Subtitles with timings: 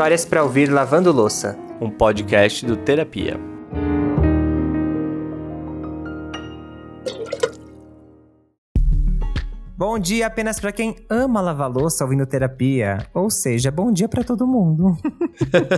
[0.00, 1.58] Histórias para ouvir lavando louça.
[1.78, 3.38] Um podcast do Terapia.
[9.90, 13.04] Bom dia apenas para quem ama lavar louça ouvindo terapia.
[13.12, 14.96] Ou seja, bom dia para todo mundo.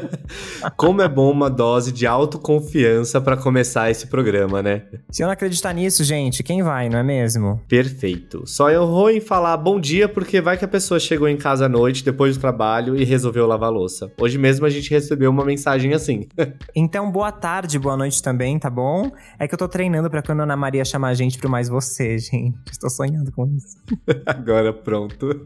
[0.77, 4.83] Como é bom uma dose de autoconfiança para começar esse programa, né?
[5.11, 7.59] Se eu não acreditar nisso, gente, quem vai, não é mesmo?
[7.67, 8.43] Perfeito.
[8.47, 11.65] Só eu vou em falar bom dia porque vai que a pessoa chegou em casa
[11.65, 14.13] à noite depois do trabalho e resolveu lavar louça.
[14.21, 16.29] Hoje mesmo a gente recebeu uma mensagem assim.
[16.77, 19.11] então, boa tarde, boa noite também, tá bom?
[19.39, 21.67] É que eu tô treinando para quando a Ana Maria chamar a gente pro mais
[21.67, 22.59] você, gente.
[22.71, 23.79] Estou sonhando com isso.
[24.27, 25.41] Agora pronto.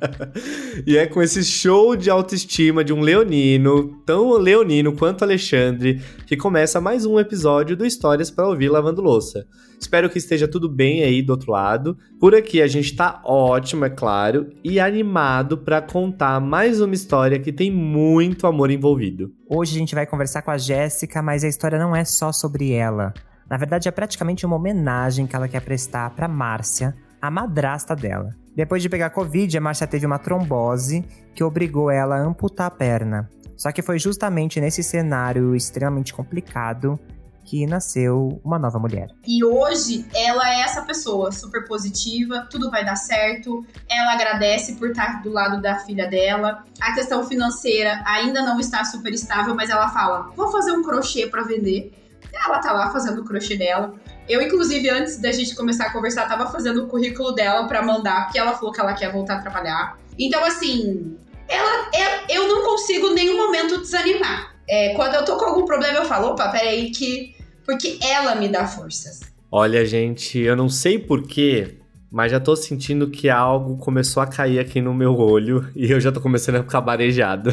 [0.86, 6.36] e é com esse show de autoestima de um leonino, tão leonino quanto Alexandre, que
[6.36, 9.46] começa mais um episódio do Histórias para ouvir lavando louça.
[9.78, 11.96] Espero que esteja tudo bem aí do outro lado.
[12.18, 17.38] Por aqui a gente tá ótimo, é claro, e animado para contar mais uma história
[17.38, 19.30] que tem muito amor envolvido.
[19.48, 22.72] Hoje a gente vai conversar com a Jéssica, mas a história não é só sobre
[22.72, 23.12] ela.
[23.48, 26.96] Na verdade, é praticamente uma homenagem que ela quer prestar para Márcia,
[27.26, 28.30] a madrasta dela.
[28.54, 32.70] Depois de pegar Covid, a Márcia teve uma trombose que obrigou ela a amputar a
[32.70, 33.28] perna.
[33.56, 36.98] Só que foi justamente nesse cenário extremamente complicado
[37.44, 39.10] que nasceu uma nova mulher.
[39.26, 43.64] E hoje ela é essa pessoa super positiva, tudo vai dar certo.
[43.88, 46.64] Ela agradece por estar do lado da filha dela.
[46.80, 51.26] A questão financeira ainda não está super estável, mas ela fala: "Vou fazer um crochê
[51.26, 51.92] para vender".
[52.34, 53.94] Ela tá lá fazendo o crochê dela.
[54.28, 58.24] Eu, inclusive, antes da gente começar a conversar, tava fazendo o currículo dela para mandar,
[58.24, 59.98] porque ela falou que ela quer voltar a trabalhar.
[60.18, 61.16] Então, assim,
[61.48, 64.54] ela, é, eu não consigo em nenhum momento desanimar.
[64.68, 67.34] É, quando eu tô com algum problema, eu falo, opa, peraí, que.
[67.64, 69.20] Porque ela me dá forças.
[69.50, 71.78] Olha, gente, eu não sei porquê,
[72.14, 75.98] mas já tô sentindo que algo começou a cair aqui no meu olho e eu
[75.98, 77.52] já tô começando a ficar barejado.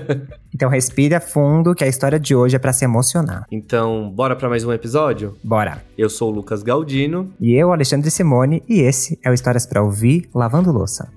[0.54, 3.46] então respira fundo que a história de hoje é para se emocionar.
[3.50, 5.34] Então, bora para mais um episódio?
[5.42, 5.82] Bora.
[5.96, 9.82] Eu sou o Lucas Galdino e eu, Alexandre Simone, e esse é o Histórias para
[9.82, 11.10] ouvir lavando louça.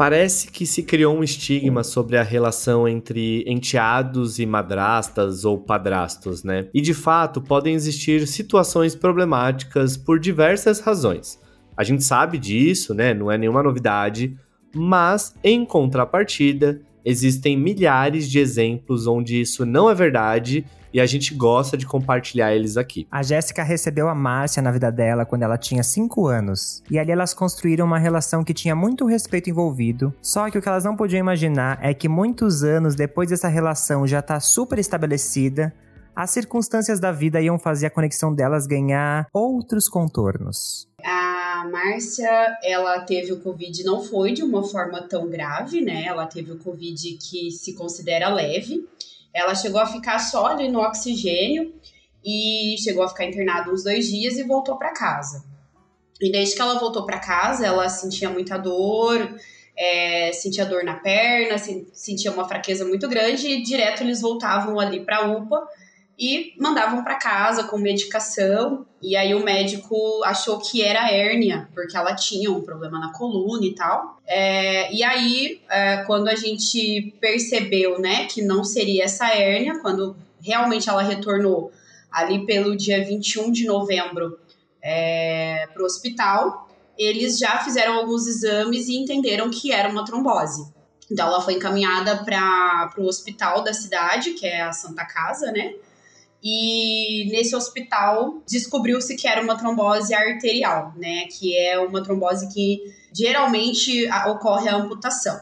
[0.00, 6.42] Parece que se criou um estigma sobre a relação entre enteados e madrastas ou padrastos,
[6.42, 6.68] né?
[6.72, 11.38] E de fato podem existir situações problemáticas por diversas razões.
[11.76, 13.12] A gente sabe disso, né?
[13.12, 14.34] Não é nenhuma novidade,
[14.74, 21.34] mas em contrapartida, existem milhares de exemplos onde isso não é verdade e a gente
[21.34, 23.06] gosta de compartilhar eles aqui.
[23.10, 26.82] A Jéssica recebeu a Márcia na vida dela quando ela tinha 5 anos.
[26.90, 30.14] E ali elas construíram uma relação que tinha muito respeito envolvido.
[30.20, 34.06] Só que o que elas não podiam imaginar é que muitos anos depois dessa relação
[34.06, 35.72] já tá super estabelecida,
[36.14, 40.88] as circunstâncias da vida iam fazer a conexão delas ganhar outros contornos.
[41.02, 46.04] A Márcia, ela teve o Covid, não foi de uma forma tão grave, né?
[46.04, 48.86] Ela teve o Covid que se considera leve.
[49.32, 51.74] Ela chegou a ficar só ali no oxigênio
[52.24, 55.44] e chegou a ficar internada uns dois dias e voltou para casa.
[56.20, 59.34] E desde que ela voltou para casa, ela sentia muita dor,
[59.76, 65.00] é, sentia dor na perna, sentia uma fraqueza muito grande e direto eles voltavam ali
[65.00, 65.66] para a UPA
[66.20, 68.84] e mandavam para casa com medicação.
[69.00, 73.64] E aí o médico achou que era hérnia, porque ela tinha um problema na coluna
[73.64, 74.20] e tal.
[74.26, 80.14] É, e aí, é, quando a gente percebeu, né, que não seria essa hérnia, quando
[80.42, 81.72] realmente ela retornou
[82.12, 84.38] ali pelo dia 21 de novembro
[84.82, 90.70] é, para o hospital, eles já fizeram alguns exames e entenderam que era uma trombose.
[91.10, 95.72] Então ela foi encaminhada para o hospital da cidade, que é a Santa Casa, né?
[96.42, 101.24] E nesse hospital descobriu-se que era uma trombose arterial, né?
[101.26, 102.80] Que é uma trombose que
[103.12, 105.38] geralmente ocorre a amputação.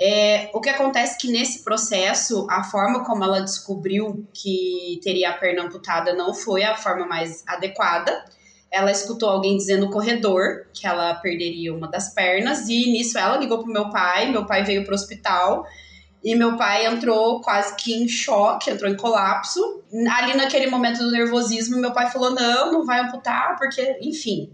[0.00, 5.30] É, o que acontece é que nesse processo, a forma como ela descobriu que teria
[5.30, 8.24] a perna amputada não foi a forma mais adequada.
[8.70, 13.38] Ela escutou alguém dizendo no corredor que ela perderia uma das pernas, e nisso ela
[13.38, 14.30] ligou pro meu pai.
[14.30, 15.66] Meu pai veio pro hospital
[16.22, 19.82] e meu pai entrou quase que em choque, entrou em colapso.
[20.10, 24.52] Ali naquele momento do nervosismo, meu pai falou: não, não vai amputar, porque, enfim.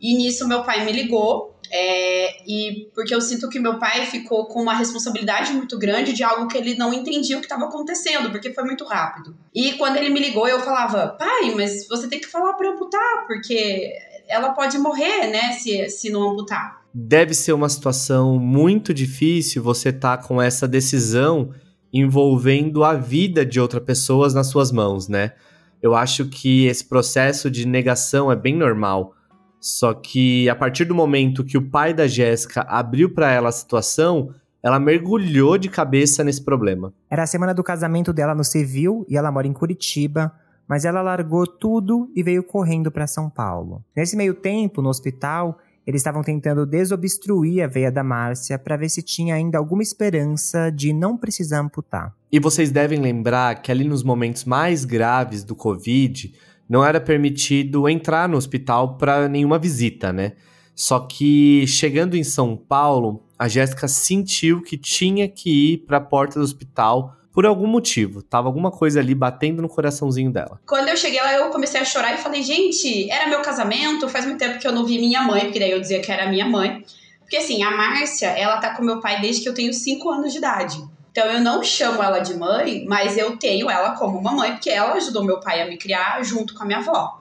[0.00, 4.46] E nisso meu pai me ligou, é, e porque eu sinto que meu pai ficou
[4.46, 8.30] com uma responsabilidade muito grande de algo que ele não entendia o que estava acontecendo,
[8.30, 9.36] porque foi muito rápido.
[9.54, 13.26] E quando ele me ligou, eu falava: pai, mas você tem que falar para amputar,
[13.26, 13.92] porque
[14.26, 19.88] ela pode morrer, né, se, se não amputar deve ser uma situação muito difícil você
[19.88, 21.50] estar tá com essa decisão
[21.92, 25.32] envolvendo a vida de outras pessoas nas suas mãos, né?
[25.82, 29.12] Eu acho que esse processo de negação é bem normal.
[29.60, 33.52] Só que a partir do momento que o pai da Jéssica abriu para ela a
[33.52, 36.92] situação, ela mergulhou de cabeça nesse problema.
[37.10, 40.32] Era a semana do casamento dela no civil e ela mora em Curitiba,
[40.68, 43.84] mas ela largou tudo e veio correndo para São Paulo.
[43.96, 48.88] Nesse meio tempo, no hospital, eles estavam tentando desobstruir a veia da Márcia para ver
[48.88, 52.14] se tinha ainda alguma esperança de não precisar amputar.
[52.32, 56.34] E vocês devem lembrar que ali nos momentos mais graves do Covid,
[56.68, 60.32] não era permitido entrar no hospital para nenhuma visita, né?
[60.74, 66.00] Só que chegando em São Paulo, a Jéssica sentiu que tinha que ir para a
[66.00, 68.22] porta do hospital por algum motivo.
[68.22, 70.60] Tava alguma coisa ali batendo no coraçãozinho dela.
[70.64, 74.24] Quando eu cheguei lá, eu comecei a chorar e falei, gente, era meu casamento, faz
[74.24, 76.46] muito tempo que eu não vi minha mãe, porque daí eu dizia que era minha
[76.46, 76.84] mãe.
[77.18, 80.32] Porque assim, a Márcia, ela tá com meu pai desde que eu tenho 5 anos
[80.32, 80.80] de idade.
[81.10, 84.70] Então eu não chamo ela de mãe, mas eu tenho ela como uma mãe, porque
[84.70, 87.20] ela ajudou meu pai a me criar junto com a minha avó.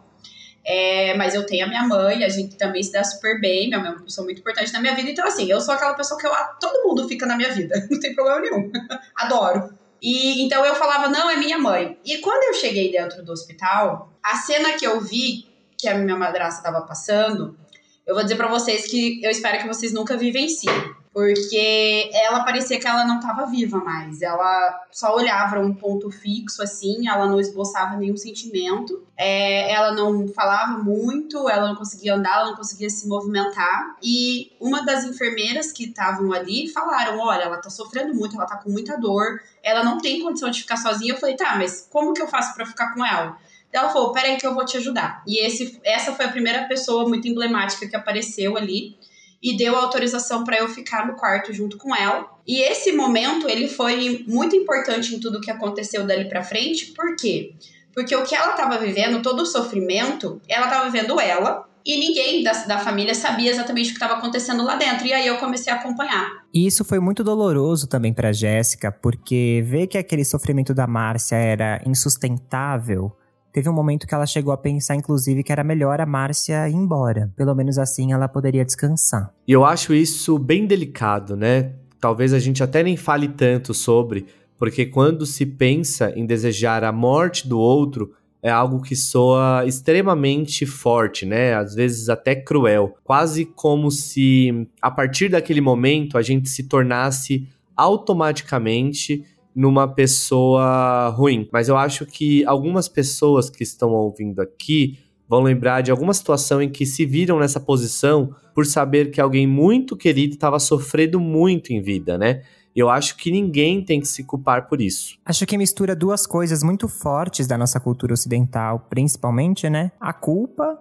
[0.65, 3.79] É, mas eu tenho a minha mãe, a gente também se dá super bem, minha
[3.79, 5.09] mãe é uma pessoa muito importante na minha vida.
[5.09, 7.99] Então, assim, eu sou aquela pessoa que eu, todo mundo fica na minha vida, não
[7.99, 8.71] tem problema nenhum.
[9.17, 9.82] Adoro.
[10.03, 11.97] E então eu falava, não, é minha mãe.
[12.03, 15.47] E quando eu cheguei dentro do hospital, a cena que eu vi
[15.77, 17.57] que a minha madrasta estava passando,
[18.05, 20.73] eu vou dizer para vocês que eu espero que vocês nunca vivenciem.
[21.13, 24.23] Porque ela parecia que ela não estava viva mais.
[24.23, 29.05] Ela só olhava um ponto fixo, assim, ela não esboçava nenhum sentimento.
[29.15, 33.95] É, ela não falava muito, ela não conseguia andar, ela não conseguia se movimentar.
[34.01, 38.57] E uma das enfermeiras que estavam ali falaram: olha, ela tá sofrendo muito, ela tá
[38.57, 41.13] com muita dor, ela não tem condição de ficar sozinha.
[41.13, 43.37] Eu falei, tá, mas como que eu faço para ficar com ela?
[43.71, 45.21] Ela falou: peraí que eu vou te ajudar.
[45.27, 48.97] E esse, essa foi a primeira pessoa muito emblemática que apareceu ali
[49.43, 52.25] e deu autorização para eu ficar no quarto junto com ela.
[52.47, 57.15] E esse momento ele foi muito importante em tudo que aconteceu dali para frente, por
[57.17, 57.53] quê?
[57.93, 62.41] Porque o que ela estava vivendo, todo o sofrimento, ela estava vivendo ela, e ninguém
[62.41, 65.05] da, da família sabia exatamente o que estava acontecendo lá dentro.
[65.05, 66.43] E aí eu comecei a acompanhar.
[66.53, 71.35] E isso foi muito doloroso também para Jéssica, porque ver que aquele sofrimento da Márcia
[71.35, 73.11] era insustentável
[73.53, 76.73] Teve um momento que ela chegou a pensar, inclusive, que era melhor a Márcia ir
[76.73, 77.31] embora.
[77.35, 79.31] Pelo menos assim ela poderia descansar.
[79.47, 81.73] E eu acho isso bem delicado, né?
[81.99, 84.25] Talvez a gente até nem fale tanto sobre,
[84.57, 88.11] porque quando se pensa em desejar a morte do outro,
[88.41, 91.53] é algo que soa extremamente forte, né?
[91.53, 92.97] Às vezes até cruel.
[93.03, 99.23] Quase como se, a partir daquele momento, a gente se tornasse automaticamente
[99.55, 101.47] numa pessoa ruim.
[101.51, 104.97] Mas eu acho que algumas pessoas que estão ouvindo aqui
[105.27, 109.47] vão lembrar de alguma situação em que se viram nessa posição por saber que alguém
[109.47, 112.43] muito querido estava sofrendo muito em vida, né?
[112.75, 115.17] Eu acho que ninguém tem que se culpar por isso.
[115.23, 119.91] Acho que mistura duas coisas muito fortes da nossa cultura ocidental, principalmente, né?
[119.99, 120.79] A culpa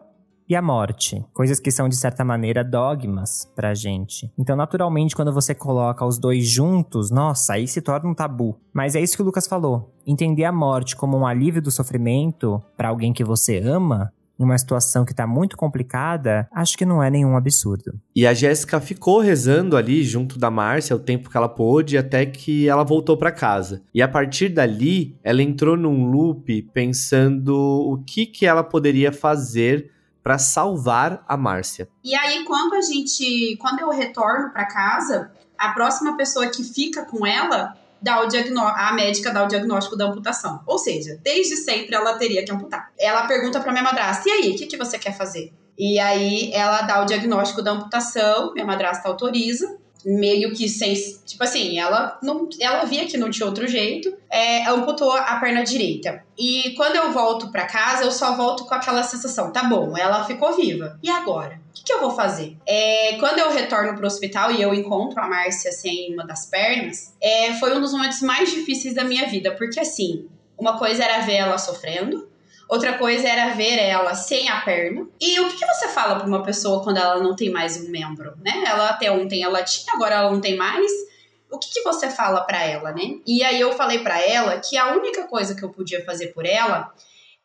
[0.49, 4.31] e a morte, coisas que são de certa maneira dogmas pra gente.
[4.39, 8.57] Então, naturalmente, quando você coloca os dois juntos, nossa, aí se torna um tabu.
[8.73, 9.95] Mas é isso que o Lucas falou.
[10.07, 14.59] Entender a morte como um alívio do sofrimento para alguém que você ama em uma
[14.59, 17.95] situação que tá muito complicada, acho que não é nenhum absurdo.
[18.15, 22.27] E a Jéssica ficou rezando ali junto da Márcia o tempo que ela pôde, até
[22.27, 23.83] que ela voltou para casa.
[23.95, 29.91] E a partir dali, ela entrou num loop pensando o que que ela poderia fazer
[30.23, 31.89] para salvar a Márcia.
[32.03, 37.05] E aí, quando a gente, quando eu retorno para casa, a próxima pessoa que fica
[37.05, 40.61] com ela dá o a médica dá o diagnóstico da amputação.
[40.67, 42.91] Ou seja, desde sempre ela teria que amputar.
[42.99, 46.53] Ela pergunta para minha madrasta: "E aí, o que, que você quer fazer?" E aí
[46.53, 50.95] ela dá o diagnóstico da amputação, minha madrasta autoriza meio que sem.
[51.25, 55.63] Tipo assim, ela não ela via que não tinha outro jeito, é, amputou a perna
[55.63, 56.25] direita.
[56.39, 60.25] E quando eu volto para casa, eu só volto com aquela sensação: tá bom, ela
[60.25, 60.99] ficou viva.
[61.03, 61.61] E agora?
[61.71, 62.57] O que, que eu vou fazer?
[62.67, 67.15] É, quando eu retorno pro hospital e eu encontro a Márcia sem uma das pernas,
[67.21, 70.29] é, foi um dos momentos mais difíceis da minha vida, porque assim,
[70.59, 72.29] uma coisa era ver ela sofrendo,
[72.73, 75.07] Outra coisa era ver ela sem a perna.
[75.21, 78.33] E o que, você fala para uma pessoa quando ela não tem mais um membro,
[78.43, 78.65] né?
[78.67, 80.91] Ela até ontem ela tinha, agora ela não tem mais.
[81.51, 83.19] O que, que você fala para ela, né?
[83.27, 86.47] E aí eu falei para ela que a única coisa que eu podia fazer por
[86.47, 86.91] ela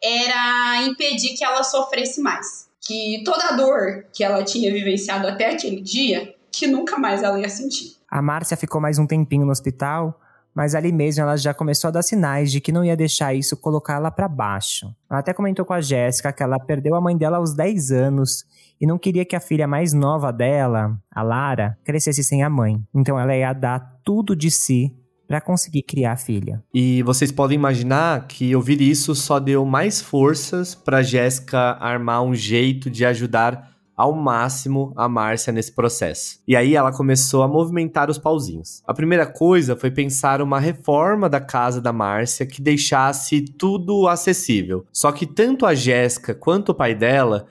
[0.02, 2.70] era impedir que ela sofresse mais.
[2.80, 7.38] Que toda a dor que ela tinha vivenciado até aquele dia, que nunca mais ela
[7.38, 7.98] ia sentir.
[8.10, 10.18] A Márcia ficou mais um tempinho no hospital
[10.58, 13.56] mas ali mesmo ela já começou a dar sinais de que não ia deixar isso
[13.56, 14.88] colocar ela para baixo.
[15.08, 18.44] Ela até comentou com a Jéssica que ela perdeu a mãe dela aos 10 anos
[18.82, 22.82] e não queria que a filha mais nova dela, a Lara, crescesse sem a mãe.
[22.92, 24.98] Então ela ia dar tudo de si
[25.28, 26.64] para conseguir criar a filha.
[26.74, 32.34] E vocês podem imaginar que ouvir isso só deu mais forças para Jéssica armar um
[32.34, 36.40] jeito de ajudar ao máximo a Márcia nesse processo.
[36.48, 38.84] E aí ela começou a movimentar os pauzinhos.
[38.86, 44.86] A primeira coisa foi pensar uma reforma da casa da Márcia que deixasse tudo acessível.
[44.94, 47.48] Só que tanto a Jéssica quanto o pai dela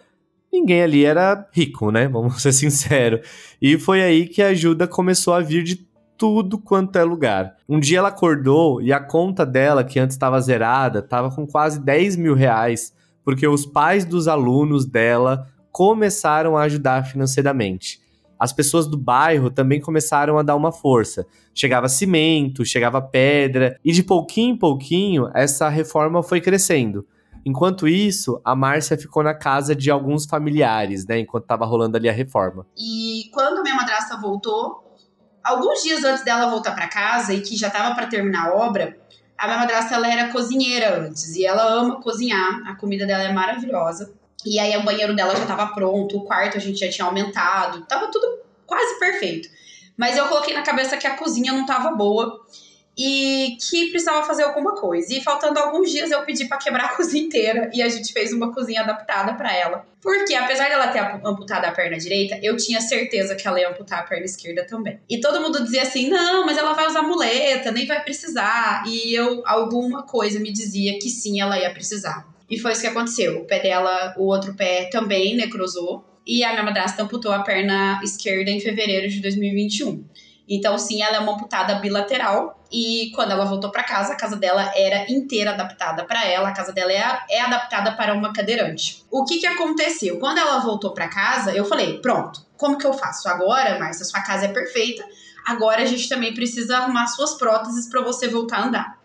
[0.53, 2.07] ninguém ali era rico, né?
[2.09, 3.27] Vamos ser sinceros.
[3.61, 5.85] E foi aí que a ajuda começou a vir de
[6.17, 7.57] tudo quanto é lugar.
[7.69, 11.79] Um dia ela acordou e a conta dela, que antes estava zerada, estava com quase
[11.81, 18.01] 10 mil reais, porque os pais dos alunos dela começaram a ajudar financeiramente.
[18.41, 21.27] As pessoas do bairro também começaram a dar uma força.
[21.55, 27.07] Chegava cimento, chegava pedra, e de pouquinho em pouquinho essa reforma foi crescendo.
[27.45, 31.19] Enquanto isso, a Márcia ficou na casa de alguns familiares, né?
[31.19, 32.67] Enquanto estava rolando ali a reforma.
[32.75, 34.83] E quando minha madrasta voltou,
[35.45, 38.97] alguns dias antes dela voltar para casa e que já estava para terminar a obra,
[39.37, 42.67] a minha madrasta ela era cozinheira antes e ela ama cozinhar.
[42.67, 44.15] A comida dela é maravilhosa.
[44.47, 47.85] E aí o banheiro dela já estava pronto, o quarto a gente já tinha aumentado,
[47.87, 49.49] tava tudo quase perfeito.
[49.97, 52.45] Mas eu coloquei na cabeça que a cozinha não tava boa
[52.97, 55.13] e que precisava fazer alguma coisa.
[55.13, 58.33] E faltando alguns dias eu pedi para quebrar a cozinha inteira e a gente fez
[58.33, 59.87] uma cozinha adaptada para ela.
[60.01, 64.01] Porque apesar dela ter amputado a perna direita, eu tinha certeza que ela ia amputar
[64.01, 65.01] a perna esquerda também.
[65.09, 68.85] E todo mundo dizia assim: "Não, mas ela vai usar muleta, nem vai precisar".
[68.87, 72.36] E eu alguma coisa me dizia que sim, ela ia precisar.
[72.49, 73.41] E foi isso que aconteceu.
[73.41, 76.05] O pé dela, o outro pé também necrosou.
[76.27, 80.05] E a minha madrasta amputou a perna esquerda em fevereiro de 2021.
[80.49, 82.65] Então, sim, ela é uma amputada bilateral.
[82.71, 86.49] E quando ela voltou para casa, a casa dela era inteira adaptada para ela.
[86.49, 89.05] A casa dela é, é adaptada para uma cadeirante.
[89.11, 90.19] O que, que aconteceu?
[90.19, 93.29] Quando ela voltou para casa, eu falei: pronto, como que eu faço?
[93.29, 95.05] Agora, Márcia, sua casa é perfeita.
[95.47, 98.96] Agora a gente também precisa arrumar suas próteses para você voltar a andar.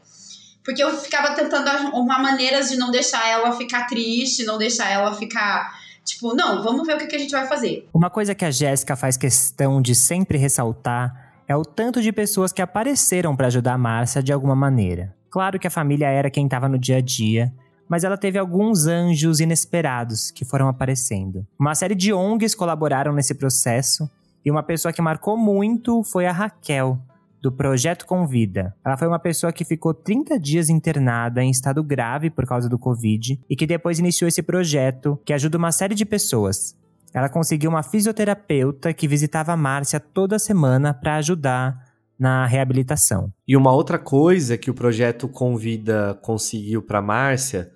[0.63, 5.13] Porque eu ficava tentando arrumar maneiras de não deixar ela ficar triste, não deixar ela
[5.13, 5.74] ficar.
[6.06, 7.88] Tipo, não, vamos ver o que, a gente vai fazer.
[7.94, 12.51] Uma coisa que a Jéssica faz questão de sempre ressaltar é o tanto de pessoas
[12.51, 15.15] que apareceram para ajudar a Márcia de alguma maneira.
[15.30, 17.53] Claro que a família era quem estava no dia a dia,
[17.88, 21.46] mas ela teve alguns anjos inesperados que foram aparecendo.
[21.60, 24.10] Uma série de ONGs colaboraram nesse processo
[24.46, 27.00] e uma pessoa que marcou muito foi a Raquel,
[27.42, 28.76] do Projeto Convida.
[28.86, 32.78] Ela foi uma pessoa que ficou 30 dias internada em estado grave por causa do
[32.78, 36.76] Covid e que depois iniciou esse projeto que ajuda uma série de pessoas.
[37.14, 43.34] Ela conseguiu uma fisioterapeuta que visitava a Márcia toda semana para ajudar na reabilitação.
[43.48, 47.72] E uma outra coisa que o projeto Convida conseguiu para Márcia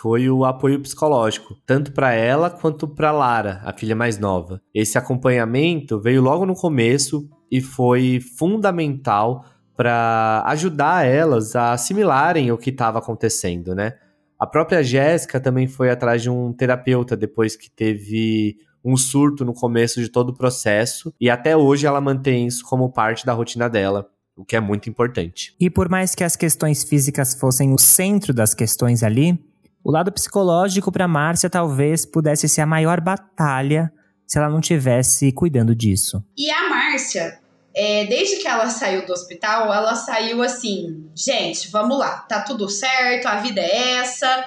[0.00, 4.60] foi o apoio psicológico, tanto para ela quanto para Lara, a filha mais nova.
[4.72, 9.44] Esse acompanhamento veio logo no começo e foi fundamental
[9.76, 13.94] para ajudar elas a assimilarem o que estava acontecendo, né?
[14.38, 19.52] A própria Jéssica também foi atrás de um terapeuta depois que teve um surto no
[19.52, 23.68] começo de todo o processo e até hoje ela mantém isso como parte da rotina
[23.68, 25.56] dela, o que é muito importante.
[25.58, 29.36] E por mais que as questões físicas fossem o centro das questões ali,
[29.88, 33.90] o lado psicológico para Márcia talvez pudesse ser a maior batalha
[34.26, 36.22] se ela não tivesse cuidando disso.
[36.36, 37.40] E a Márcia,
[37.74, 42.68] é, desde que ela saiu do hospital, ela saiu assim, gente, vamos lá, tá tudo
[42.68, 44.44] certo, a vida é essa,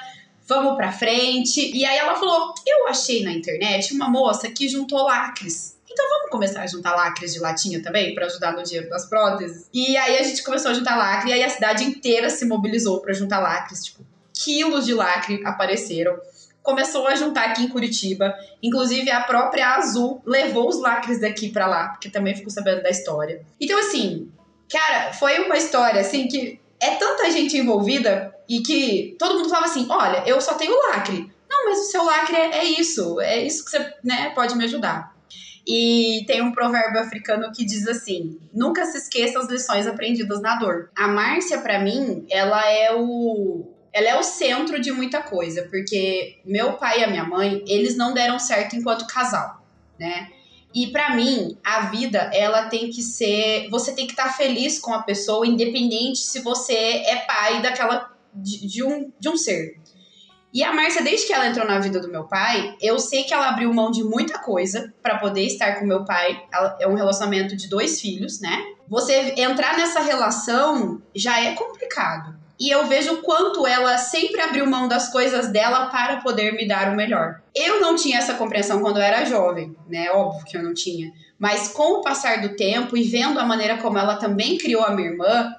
[0.48, 1.76] vamos pra frente.
[1.76, 5.76] E aí ela falou: eu achei na internet uma moça que juntou lacres.
[5.92, 9.68] Então vamos começar a juntar lacres de latinha também para ajudar no dinheiro das próteses.
[9.74, 13.02] E aí a gente começou a juntar lacre e aí a cidade inteira se mobilizou
[13.02, 16.20] para juntar lacres, tipo, quilos de lacre apareceram
[16.64, 18.34] começou a juntar aqui em Curitiba.
[18.62, 22.90] Inclusive, a própria Azul levou os lacres daqui para lá, porque também ficou sabendo da
[22.90, 23.44] história.
[23.60, 24.32] Então, assim,
[24.70, 29.68] cara, foi uma história, assim, que é tanta gente envolvida e que todo mundo falava
[29.68, 31.32] assim: olha, eu só tenho lacre.
[31.50, 34.64] Não, mas o seu lacre é, é isso, é isso que você né, pode me
[34.64, 35.14] ajudar.
[35.68, 40.56] E tem um provérbio africano que diz assim: nunca se esqueça as lições aprendidas na
[40.56, 40.90] dor.
[40.96, 46.40] A Márcia, para mim, ela é o ela é o centro de muita coisa, porque
[46.46, 49.66] meu pai e a minha mãe, eles não deram certo enquanto casal,
[50.00, 50.30] né?
[50.74, 54.80] E para mim, a vida, ela tem que ser, você tem que estar tá feliz
[54.80, 59.82] com a pessoa, independente se você é pai daquela de, de um de um ser.
[60.54, 63.34] E a Márcia, desde que ela entrou na vida do meu pai, eu sei que
[63.34, 66.44] ela abriu mão de muita coisa para poder estar com meu pai.
[66.52, 68.58] Ela, é um relacionamento de dois filhos, né?
[68.88, 72.41] Você entrar nessa relação já é complicado.
[72.62, 76.68] E eu vejo o quanto ela sempre abriu mão das coisas dela para poder me
[76.68, 77.42] dar o melhor.
[77.56, 80.12] Eu não tinha essa compreensão quando eu era jovem, né?
[80.12, 81.12] Óbvio que eu não tinha.
[81.40, 84.92] Mas com o passar do tempo e vendo a maneira como ela também criou a
[84.92, 85.56] minha irmã,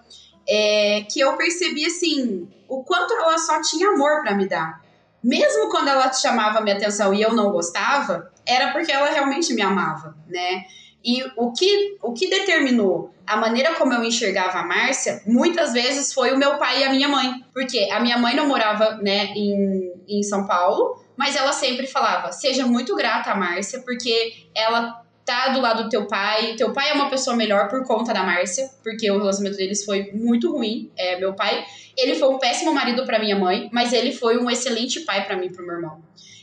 [0.49, 4.81] é, que eu percebi assim o quanto ela só tinha amor para me dar.
[5.25, 9.63] Mesmo quando ela chamava minha atenção e eu não gostava, era porque ela realmente me
[9.63, 10.63] amava, né?
[11.05, 16.13] E o que, o que determinou a maneira como eu enxergava a Márcia, muitas vezes
[16.13, 17.45] foi o meu pai e a minha mãe.
[17.53, 22.33] Porque a minha mãe não morava né, em, em São Paulo, mas ela sempre falava:
[22.33, 26.55] seja muito grata a Márcia, porque ela tá do lado do teu pai.
[26.57, 30.11] Teu pai é uma pessoa melhor por conta da Márcia, porque o relacionamento deles foi
[30.13, 30.91] muito ruim.
[30.97, 31.65] É, meu pai,
[31.97, 35.37] ele foi um péssimo marido para minha mãe, mas ele foi um excelente pai para
[35.37, 36.03] mim e pro meu irmão.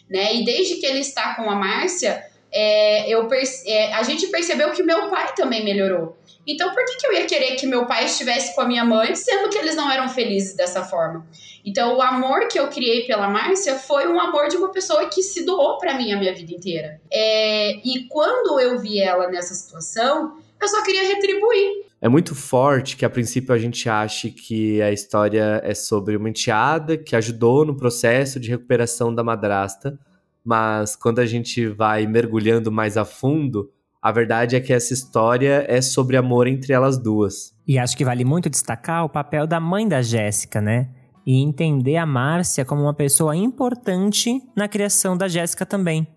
[0.09, 0.35] Né?
[0.35, 3.27] E desde que ele está com a Márcia, é, eu
[3.65, 6.17] é, a gente percebeu que meu pai também melhorou.
[6.47, 9.13] Então, por que, que eu ia querer que meu pai estivesse com a minha mãe,
[9.13, 11.27] sendo que eles não eram felizes dessa forma?
[11.63, 15.21] Então, o amor que eu criei pela Márcia foi um amor de uma pessoa que
[15.21, 16.99] se doou para mim a minha vida inteira.
[17.11, 21.85] É, e quando eu vi ela nessa situação, eu só queria retribuir.
[22.01, 26.29] É muito forte que a princípio a gente ache que a história é sobre uma
[26.29, 29.99] enteada que ajudou no processo de recuperação da madrasta,
[30.45, 33.69] mas quando a gente vai mergulhando mais a fundo,
[34.01, 37.53] a verdade é que essa história é sobre amor entre elas duas.
[37.67, 40.89] E acho que vale muito destacar o papel da mãe da Jéssica, né?
[41.25, 46.07] E entender a Márcia como uma pessoa importante na criação da Jéssica também.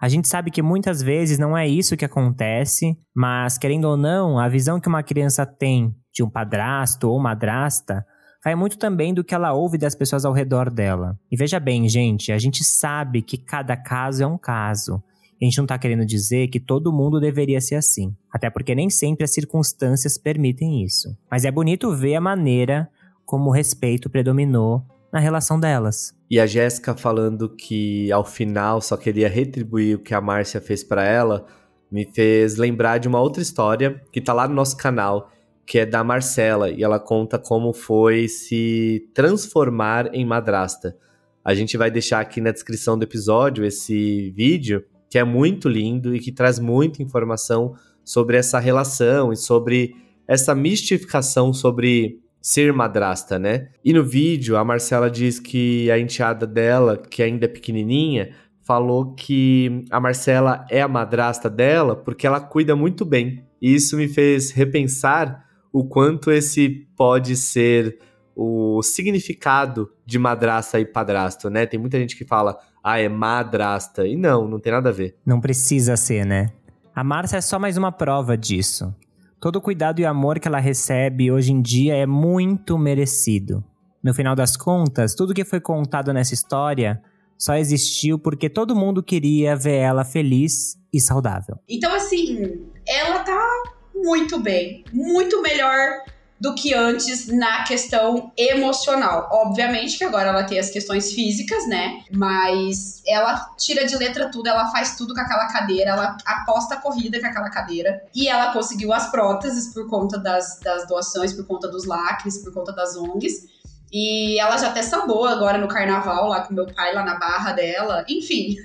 [0.00, 4.38] A gente sabe que muitas vezes não é isso que acontece, mas querendo ou não,
[4.38, 8.04] a visão que uma criança tem de um padrasto ou madrasta
[8.46, 11.18] vai muito também do que ela ouve das pessoas ao redor dela.
[11.28, 15.02] E veja bem, gente, a gente sabe que cada caso é um caso.
[15.42, 18.14] A gente não está querendo dizer que todo mundo deveria ser assim.
[18.32, 21.08] Até porque nem sempre as circunstâncias permitem isso.
[21.28, 22.88] Mas é bonito ver a maneira
[23.24, 24.80] como o respeito predominou
[25.12, 26.14] na relação delas.
[26.30, 30.84] E a Jéssica falando que ao final só queria retribuir o que a Márcia fez
[30.84, 31.44] para ela,
[31.90, 35.32] me fez lembrar de uma outra história que tá lá no nosso canal,
[35.66, 40.96] que é da Marcela, e ela conta como foi se transformar em madrasta.
[41.44, 46.14] A gente vai deixar aqui na descrição do episódio esse vídeo, que é muito lindo
[46.14, 47.74] e que traz muita informação
[48.04, 49.96] sobre essa relação e sobre
[50.28, 53.68] essa mistificação sobre ser madrasta, né?
[53.84, 58.30] E no vídeo, a Marcela diz que a enteada dela, que ainda é pequenininha,
[58.62, 63.44] falou que a Marcela é a madrasta dela porque ela cuida muito bem.
[63.60, 65.45] E isso me fez repensar
[65.76, 67.98] o quanto esse pode ser
[68.34, 71.66] o significado de madrasta e padrasto, né?
[71.66, 74.06] Tem muita gente que fala, ah, é madrasta.
[74.06, 75.18] E não, não tem nada a ver.
[75.24, 76.50] Não precisa ser, né?
[76.94, 78.94] A Márcia é só mais uma prova disso.
[79.38, 83.62] Todo o cuidado e amor que ela recebe hoje em dia é muito merecido.
[84.02, 87.02] No final das contas, tudo que foi contado nessa história
[87.36, 91.58] só existiu porque todo mundo queria ver ela feliz e saudável.
[91.68, 93.62] Então, assim, ela tá
[94.06, 96.04] muito bem, muito melhor
[96.38, 99.28] do que antes na questão emocional.
[99.32, 102.04] Obviamente que agora ela tem as questões físicas, né?
[102.12, 106.80] Mas ela tira de letra tudo, ela faz tudo com aquela cadeira, ela aposta a
[106.80, 108.00] corrida com aquela cadeira.
[108.14, 112.52] E ela conseguiu as próteses por conta das, das doações, por conta dos lacres, por
[112.52, 113.56] conta das ONGs.
[113.90, 117.52] E ela já até sambou agora no carnaval, lá com meu pai, lá na barra
[117.52, 118.04] dela.
[118.08, 118.56] Enfim.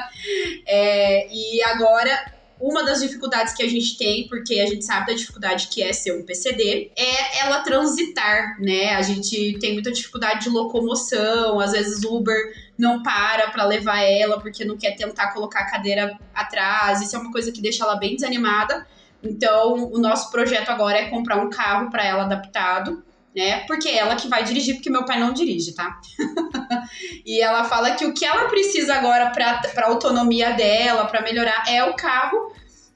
[0.66, 5.14] é, e agora uma das dificuldades que a gente tem, porque a gente sabe da
[5.14, 8.94] dificuldade que é ser um PCD, é ela transitar, né?
[8.94, 14.40] A gente tem muita dificuldade de locomoção, às vezes Uber não para para levar ela
[14.40, 17.00] porque não quer tentar colocar a cadeira atrás.
[17.00, 18.86] Isso é uma coisa que deixa ela bem desanimada.
[19.22, 23.02] Então, o nosso projeto agora é comprar um carro para ela adaptado
[23.34, 23.60] né?
[23.66, 26.00] Porque é ela que vai dirigir, porque meu pai não dirige, tá?
[27.24, 31.84] e ela fala que o que ela precisa agora para autonomia dela, para melhorar, é
[31.84, 32.52] o carro,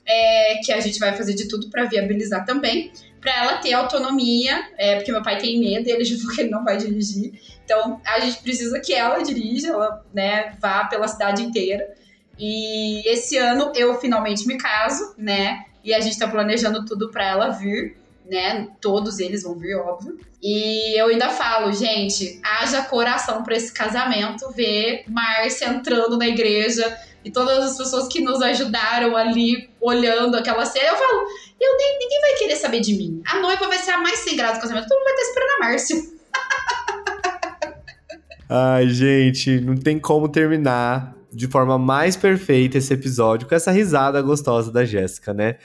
[0.07, 4.68] é, que a gente vai fazer de tudo para viabilizar também, para ela ter autonomia,
[4.77, 7.33] é, porque meu pai tem medo ele falou que ele não vai dirigir.
[7.64, 11.94] Então a gente precisa que ela dirija, ela né, vá pela cidade inteira.
[12.38, 15.64] E esse ano eu finalmente me caso, né?
[15.83, 18.68] E a gente tá planejando tudo para ela vir né?
[18.80, 20.18] Todos eles vão vir, óbvio.
[20.42, 26.98] E eu ainda falo, gente, haja coração para esse casamento, ver Márcia entrando na igreja
[27.24, 30.88] e todas as pessoas que nos ajudaram ali olhando aquela cena.
[30.88, 31.26] Eu falo,
[31.60, 33.22] eu nem, ninguém vai querer saber de mim.
[33.26, 35.50] A noiva vai ser a mais sem graça do casamento, todo mundo vai estar esperando
[35.50, 36.14] a Márcia.
[38.48, 44.20] Ai, gente, não tem como terminar de forma mais perfeita esse episódio com essa risada
[44.22, 45.56] gostosa da Jéssica, né?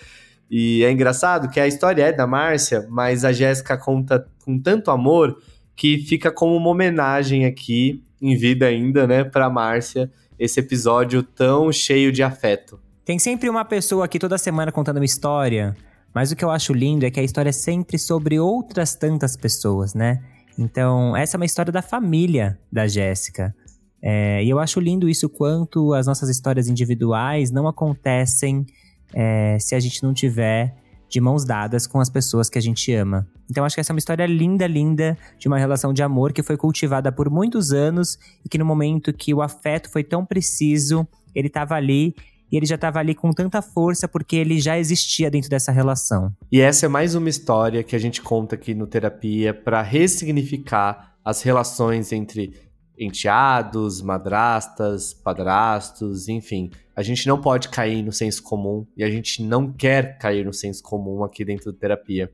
[0.49, 4.89] E é engraçado que a história é da Márcia, mas a Jéssica conta com tanto
[4.89, 5.37] amor
[5.75, 11.71] que fica como uma homenagem aqui, em vida ainda, né, pra Márcia, esse episódio tão
[11.71, 12.79] cheio de afeto.
[13.05, 15.75] Tem sempre uma pessoa aqui toda semana contando uma história,
[16.13, 19.37] mas o que eu acho lindo é que a história é sempre sobre outras tantas
[19.37, 20.21] pessoas, né?
[20.57, 23.55] Então, essa é uma história da família da Jéssica.
[24.01, 28.65] É, e eu acho lindo isso quanto as nossas histórias individuais não acontecem
[29.13, 30.75] é, se a gente não tiver
[31.09, 33.27] de mãos dadas com as pessoas que a gente ama.
[33.49, 36.43] Então acho que essa é uma história linda, linda de uma relação de amor que
[36.43, 41.07] foi cultivada por muitos anos e que no momento que o afeto foi tão preciso,
[41.33, 42.13] ele estava ali
[42.51, 46.31] e ele já estava ali com tanta força porque ele já existia dentro dessa relação.
[46.51, 51.15] E essa é mais uma história que a gente conta aqui no Terapia para ressignificar
[51.23, 52.53] as relações entre
[52.99, 56.69] enteados, madrastas, padrastos, enfim.
[56.95, 60.53] A gente não pode cair no senso comum e a gente não quer cair no
[60.53, 62.29] senso comum aqui dentro do terapia.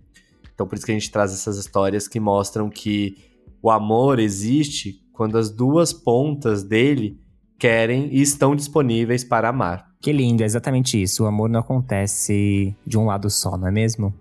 [0.54, 3.18] Então por isso que a gente traz essas histórias que mostram que
[3.62, 7.20] o amor existe quando as duas pontas dele
[7.58, 9.88] querem e estão disponíveis para amar.
[10.02, 11.24] Que lindo, é exatamente isso.
[11.24, 14.14] O amor não acontece de um lado só, não é mesmo?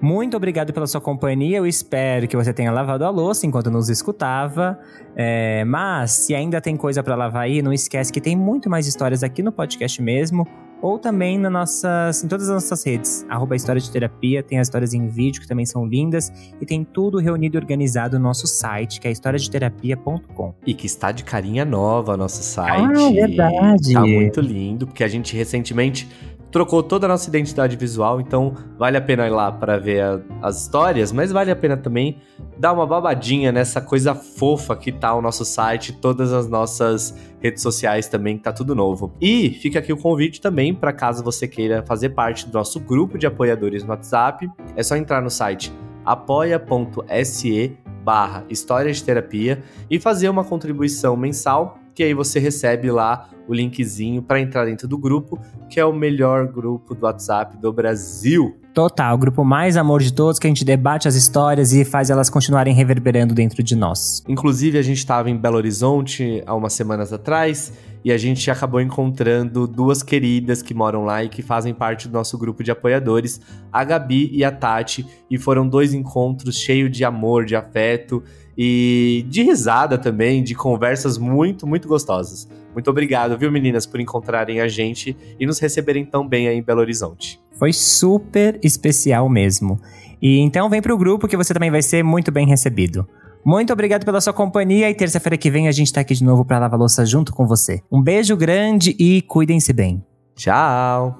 [0.00, 1.58] Muito obrigado pela sua companhia.
[1.58, 4.78] Eu espero que você tenha lavado a louça enquanto nos escutava.
[5.16, 8.86] É, mas se ainda tem coisa para lavar aí, não esquece que tem muito mais
[8.86, 10.46] histórias aqui no podcast mesmo
[10.80, 13.26] ou também na nossas, em todas as nossas redes.
[13.28, 16.84] Arroba História de Terapia, tem as histórias em vídeo que também são lindas e tem
[16.84, 20.54] tudo reunido e organizado no nosso site, que é historiadeterapia.com.
[20.66, 22.92] E que está de carinha nova nosso site.
[22.96, 23.92] Ah, verdade.
[23.92, 26.08] Tá muito lindo, porque a gente recentemente
[26.50, 30.20] trocou toda a nossa identidade visual, então vale a pena ir lá para ver a,
[30.42, 32.18] as histórias, mas vale a pena também
[32.58, 37.62] dar uma babadinha nessa coisa fofa que tá o nosso site, todas as nossas redes
[37.62, 39.12] sociais também, que tá tudo novo.
[39.20, 43.18] E fica aqui o convite também para caso você queira fazer parte do nosso grupo
[43.18, 45.72] de apoiadores no WhatsApp, é só entrar no site
[46.04, 53.28] apoia.se barra História de Terapia e fazer uma contribuição mensal que aí você recebe lá
[53.48, 55.36] o linkzinho para entrar dentro do grupo,
[55.68, 58.56] que é o melhor grupo do WhatsApp do Brasil.
[58.72, 62.08] Total, o grupo mais amor de todos, que a gente debate as histórias e faz
[62.08, 64.22] elas continuarem reverberando dentro de nós.
[64.28, 67.72] Inclusive, a gente estava em Belo Horizonte há umas semanas atrás
[68.04, 72.12] e a gente acabou encontrando duas queridas que moram lá e que fazem parte do
[72.14, 73.40] nosso grupo de apoiadores,
[73.72, 78.22] a Gabi e a Tati, e foram dois encontros cheios de amor, de afeto
[78.60, 82.48] e de risada também, de conversas muito, muito gostosas.
[82.74, 86.62] Muito obrigado, viu, meninas, por encontrarem a gente e nos receberem tão bem aí em
[86.62, 87.40] Belo Horizonte.
[87.52, 89.80] Foi super especial mesmo.
[90.20, 93.06] E então vem pro grupo que você também vai ser muito bem recebido.
[93.44, 96.44] Muito obrigado pela sua companhia e terça-feira que vem a gente tá aqui de novo
[96.44, 97.80] para lavar louça junto com você.
[97.90, 100.04] Um beijo grande e cuidem-se bem.
[100.34, 101.18] Tchau.